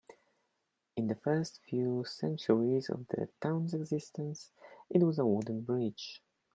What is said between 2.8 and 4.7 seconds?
of the town's existence,